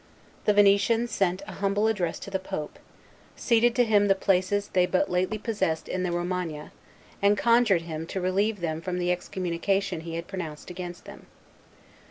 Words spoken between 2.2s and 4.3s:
to the pope, ceded to him the